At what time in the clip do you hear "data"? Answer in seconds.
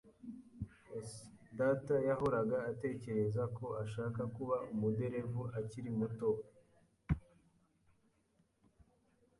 1.59-1.95